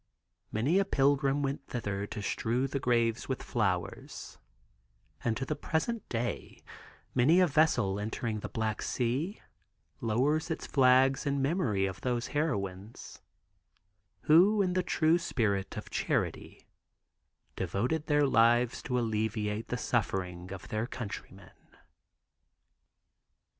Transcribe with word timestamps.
Many 0.51 0.79
a 0.79 0.83
pilgrim 0.85 1.43
went 1.43 1.67
thither 1.67 2.07
to 2.07 2.23
strew 2.23 2.67
the 2.67 2.79
graves 2.79 3.29
with 3.29 3.43
flowers; 3.43 4.39
and 5.23 5.37
to 5.37 5.45
the 5.45 5.55
present 5.55 6.09
day 6.09 6.63
many 7.13 7.39
a 7.39 7.45
vessel 7.45 7.99
entering 7.99 8.39
the 8.39 8.49
Black 8.49 8.81
Sea 8.81 9.39
lowers 9.99 10.49
its 10.49 10.65
flag 10.65 11.19
in 11.27 11.39
memory 11.39 11.85
of 11.85 12.01
those 12.01 12.29
heroines, 12.33 13.21
who 14.21 14.59
in 14.63 14.73
the 14.73 14.81
true 14.81 15.19
spirit 15.19 15.77
of 15.77 15.91
charity 15.91 16.65
devoted 17.55 18.07
their 18.07 18.25
lives 18.25 18.81
to 18.81 18.97
alleviate 18.97 19.67
the 19.67 19.77
suffering 19.77 20.51
of 20.51 20.69
their 20.69 20.87
countrymen. 20.87 21.51